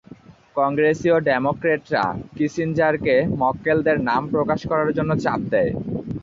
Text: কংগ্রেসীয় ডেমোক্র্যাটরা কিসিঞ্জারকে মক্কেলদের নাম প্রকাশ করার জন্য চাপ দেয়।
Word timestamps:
কংগ্রেসীয় 0.55 1.17
ডেমোক্র্যাটরা 1.27 2.03
কিসিঞ্জারকে 2.35 3.15
মক্কেলদের 3.41 3.97
নাম 4.09 4.21
প্রকাশ 4.33 4.59
করার 4.69 4.89
জন্য 4.97 5.11
চাপ 5.23 5.39
দেয়। 5.51 5.71